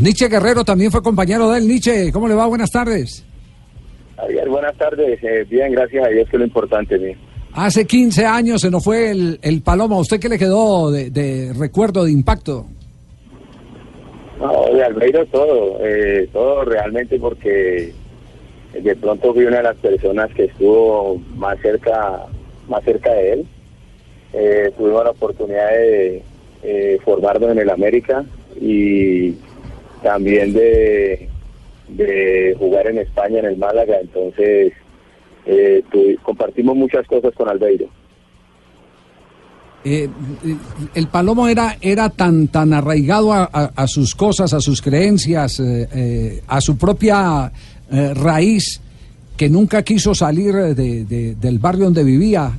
[0.00, 1.68] Nietzsche Guerrero también fue compañero de él.
[1.68, 2.46] Nietzsche, ¿cómo le va?
[2.46, 3.24] Buenas tardes.
[4.16, 5.18] Javier, buenas tardes.
[5.22, 6.98] Eh, bien, gracias a Dios, que es lo importante.
[6.98, 7.18] ¿sí?
[7.52, 9.96] Hace 15 años se nos fue el, el Paloma.
[9.96, 12.66] ¿A usted qué le quedó de, de recuerdo, de impacto?
[14.38, 17.94] No, de Albeiro todo, eh, todo realmente porque
[18.72, 22.26] de pronto fui una de las personas que estuvo más cerca,
[22.68, 23.46] más cerca de él.
[24.34, 26.22] Eh, tuvimos la oportunidad de
[26.62, 28.24] eh, formarnos en el América
[28.60, 29.30] y
[30.02, 31.28] también de,
[31.88, 33.96] de jugar en España, en el Málaga.
[34.00, 34.72] Entonces,
[35.46, 35.82] eh,
[36.22, 37.86] compartimos muchas cosas con Albeiro.
[39.84, 40.08] Eh,
[40.94, 46.42] el Palomo era, era tan, tan arraigado a, sus cosas, a sus creencias, eh, eh,
[46.48, 47.52] a su propia
[47.92, 48.80] eh, raíz,
[49.36, 52.50] que nunca quiso salir de- del barrio donde vivía,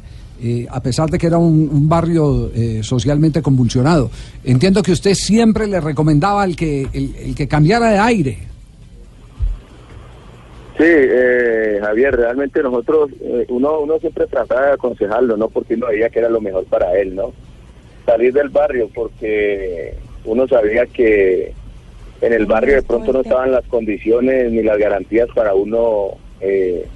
[0.42, 4.10] eh, a pesar de que era un, un barrio eh, socialmente convulsionado.
[4.44, 8.38] Entiendo que usted siempre le recomendaba al que, el, el que cambiara de aire.
[10.78, 15.50] Sí, eh, Javier, realmente nosotros, eh, uno, uno siempre trataba de aconsejarlo, ¿no?
[15.50, 17.34] Porque uno veía que era lo mejor para él, ¿no?
[18.06, 21.52] Salir del barrio, porque uno sabía que
[22.22, 26.88] en el barrio de pronto no estaban las condiciones ni las garantías para uno eh,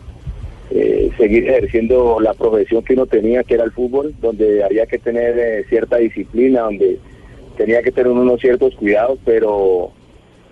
[0.72, 4.97] eh, seguir ejerciendo la profesión que uno tenía, que era el fútbol, donde había que
[4.97, 6.97] tener eh, cierta disciplina, donde
[7.58, 9.91] tenía que tener unos ciertos cuidados, pero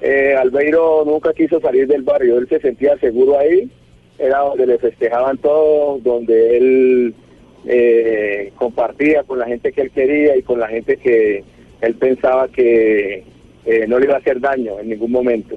[0.02, 3.70] eh, Albeiro nunca quiso salir del barrio, él se sentía seguro ahí,
[4.18, 7.14] era donde le festejaban todo, donde él
[7.66, 11.44] eh, compartía con la gente que él quería y con la gente que
[11.82, 13.24] él pensaba que
[13.66, 15.56] eh, no le iba a hacer daño en ningún momento.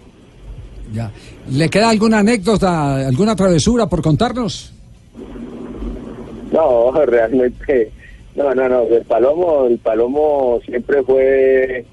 [0.93, 1.11] Ya.
[1.51, 4.73] ¿Le queda alguna anécdota, alguna travesura por contarnos?
[6.53, 7.91] No, realmente,
[8.37, 11.85] no, no, no, el Palomo, el Palomo siempre fue,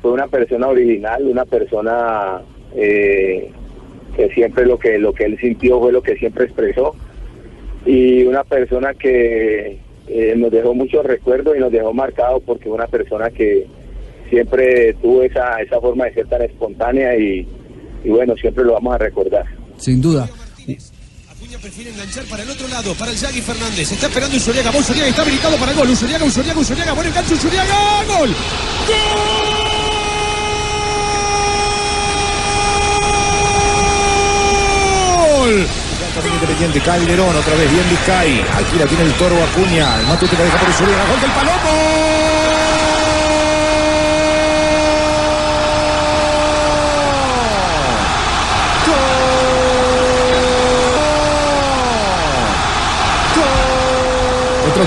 [0.00, 2.40] fue una persona original, una persona
[2.74, 3.50] eh,
[4.16, 6.94] que siempre lo que, lo que él sintió fue lo que siempre expresó
[7.86, 12.86] y una persona que eh, nos dejó muchos recuerdos y nos dejó marcados porque una
[12.86, 13.66] persona que
[14.28, 17.46] siempre tuvo esa, esa forma de ser tan espontánea y,
[18.04, 19.44] y bueno, siempre lo vamos a recordar.
[19.78, 20.28] Sin duda.
[21.30, 23.92] Acuña prefiere enganchar para el otro lado, para el Yagui Fernández.
[23.92, 24.70] Está esperando Usuriaga.
[24.70, 25.90] Va Usuriaga está habilitado para el gol.
[25.90, 26.92] Usuriaga, Usuriaga, Usuriaga.
[26.92, 27.74] Buen enganche, Usuriaga.
[28.06, 28.34] ¡Gol!
[35.28, 35.66] ¡Gol!
[36.14, 38.40] También Independiente, Calderón, otra vez bien Vizcay.
[38.54, 39.98] Aquí la tiene el toro Acuña.
[40.00, 41.06] El Matute la deja por Usuriaga.
[41.08, 42.31] Gol del Otro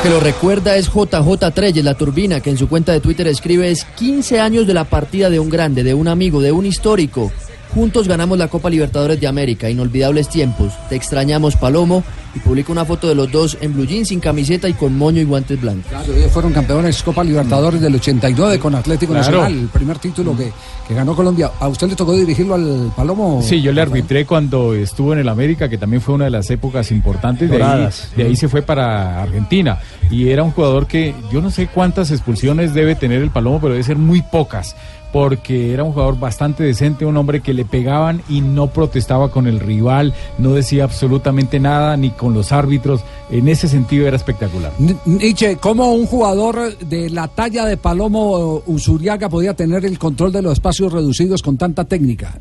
[0.05, 3.71] que lo recuerda es JJ Treyes, la turbina, que en su cuenta de Twitter escribe
[3.71, 7.31] es 15 años de la partida de un grande, de un amigo, de un histórico.
[7.73, 10.73] Juntos ganamos la Copa Libertadores de América, inolvidables tiempos.
[10.89, 12.03] Te extrañamos, Palomo.
[12.35, 15.21] Y publica una foto de los dos en blue jeans, sin camiseta y con moño
[15.21, 15.85] y guantes blancos.
[15.89, 19.25] Claro, ellos fueron campeones Copa Libertadores del 89 con Atlético Claro.
[19.39, 20.51] Nacional, el primer título que,
[20.85, 21.51] que ganó Colombia.
[21.59, 23.41] ¿A usted le tocó dirigirlo al Palomo?
[23.41, 26.49] Sí, yo le arbitré cuando estuvo en el América, que también fue una de las
[26.49, 27.49] épocas importantes.
[27.49, 29.79] De ahí, de ahí se fue para Argentina.
[30.11, 33.73] Y era un jugador que yo no sé cuántas expulsiones debe tener el Palomo, pero
[33.73, 34.75] debe ser muy pocas.
[35.15, 39.47] Porque era un jugador bastante decente, un hombre que le pegaban y no protestaba con
[39.47, 43.01] el rival, no decía absolutamente nada, ni con los árbitros.
[43.31, 44.73] En ese sentido era espectacular.
[44.77, 50.33] N- Nietzsche, ¿cómo un jugador de la talla de Palomo Usuriaga podía tener el control
[50.33, 52.37] de los espacios reducidos con tanta técnica?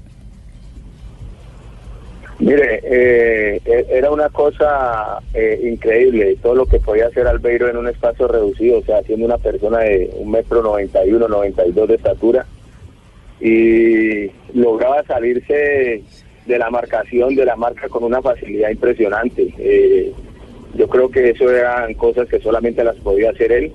[2.40, 7.76] Mire, eh, e- era una cosa eh, increíble todo lo que podía hacer Albeiro en
[7.76, 11.64] un espacio reducido, o sea, siendo una persona de un metro noventa y uno, noventa
[11.64, 12.44] y dos de estatura
[13.40, 16.02] y lograba salirse
[16.46, 19.52] de la marcación, de la marca con una facilidad impresionante.
[19.58, 20.12] Eh,
[20.76, 23.72] yo creo que eso eran cosas que solamente las podía hacer él.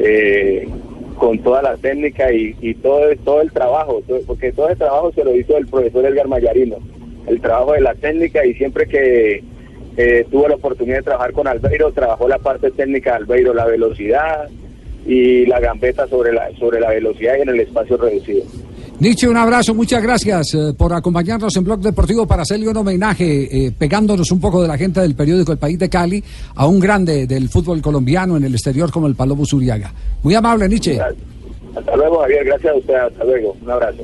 [0.00, 0.68] eh,
[1.16, 5.24] con toda la técnica y, todo, todo el trabajo, todo- porque todo el trabajo se
[5.24, 6.76] lo hizo el profesor Edgar Mayarino,
[7.26, 9.42] el trabajo de la técnica y siempre que
[9.96, 13.64] eh, tuve la oportunidad de trabajar con Albeiro, trabajó la parte técnica de Albeiro, la
[13.66, 14.48] velocidad
[15.04, 18.44] y la gambeta sobre la, sobre la velocidad y en el espacio reducido.
[19.00, 23.66] Nietzsche, un abrazo, muchas gracias eh, por acompañarnos en Blog Deportivo para hacerle un homenaje,
[23.66, 26.24] eh, pegándonos un poco de la gente del periódico El País de Cali,
[26.56, 29.92] a un grande del fútbol colombiano en el exterior como el Palomo Zuriaga.
[30.24, 30.98] Muy amable, Nietzsche.
[31.00, 32.44] Hasta luego, Javier.
[32.44, 32.94] Gracias a usted.
[32.94, 33.56] Hasta luego.
[33.62, 34.02] Un abrazo.